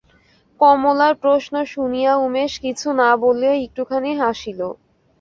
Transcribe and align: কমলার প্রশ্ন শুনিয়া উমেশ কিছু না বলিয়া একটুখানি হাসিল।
কমলার 0.59 1.13
প্রশ্ন 1.23 1.53
শুনিয়া 1.73 2.13
উমেশ 2.25 2.51
কিছু 2.63 2.87
না 2.99 3.09
বলিয়া 3.21 3.53
একটুখানি 3.65 4.11
হাসিল। 4.21 4.59